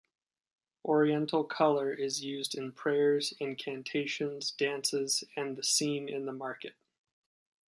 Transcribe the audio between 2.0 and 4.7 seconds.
used in prayers, incantations,